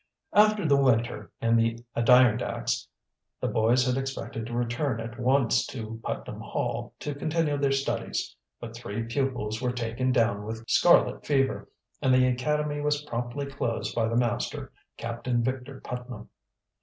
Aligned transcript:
After 0.33 0.65
the 0.67 0.75
winter 0.77 1.29
in 1.43 1.55
the 1.57 1.77
Adirondacks, 1.95 2.87
the 3.39 3.47
boys 3.47 3.85
had 3.85 3.97
expected 4.01 4.47
to 4.47 4.53
return 4.53 4.99
at 4.99 5.19
once 5.19 5.63
to 5.67 5.99
Putnam 6.01 6.39
Hall 6.39 6.95
to 7.01 7.13
continue 7.13 7.55
their 7.59 7.71
studies. 7.71 8.35
But 8.59 8.75
three 8.75 9.03
pupils 9.03 9.61
were 9.61 9.71
taken 9.71 10.11
down 10.11 10.43
with 10.43 10.67
scarlet 10.67 11.23
fever, 11.27 11.69
and 12.01 12.11
the 12.11 12.25
academy 12.25 12.81
was 12.81 13.03
promptly 13.03 13.45
closed 13.45 13.93
by 13.93 14.07
the 14.07 14.17
master, 14.17 14.71
Captain 14.97 15.43
Victor 15.43 15.81
Putnam. 15.81 16.29